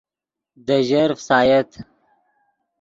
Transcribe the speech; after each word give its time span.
دے 0.65 0.77
ژر 0.87 1.09
فسایت 1.19 1.69